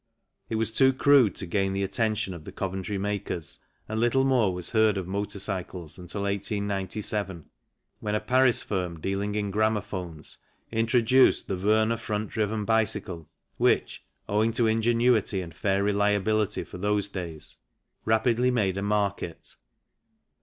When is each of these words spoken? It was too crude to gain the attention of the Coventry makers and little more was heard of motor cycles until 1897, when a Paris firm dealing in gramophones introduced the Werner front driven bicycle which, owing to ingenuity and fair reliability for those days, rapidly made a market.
It 0.49 0.55
was 0.55 0.71
too 0.71 0.93
crude 0.93 1.35
to 1.35 1.45
gain 1.45 1.73
the 1.73 1.83
attention 1.83 2.33
of 2.33 2.43
the 2.43 2.51
Coventry 2.51 2.97
makers 2.97 3.59
and 3.87 3.99
little 3.99 4.23
more 4.23 4.51
was 4.51 4.71
heard 4.71 4.97
of 4.97 5.07
motor 5.07 5.37
cycles 5.37 5.99
until 5.99 6.23
1897, 6.23 7.45
when 7.99 8.15
a 8.15 8.19
Paris 8.19 8.63
firm 8.63 8.99
dealing 8.99 9.35
in 9.35 9.51
gramophones 9.51 10.39
introduced 10.71 11.47
the 11.47 11.55
Werner 11.55 11.97
front 11.97 12.31
driven 12.31 12.65
bicycle 12.65 13.29
which, 13.57 14.03
owing 14.27 14.51
to 14.53 14.65
ingenuity 14.65 15.39
and 15.39 15.53
fair 15.53 15.83
reliability 15.83 16.63
for 16.63 16.79
those 16.79 17.07
days, 17.07 17.57
rapidly 18.03 18.49
made 18.49 18.77
a 18.77 18.81
market. 18.81 19.55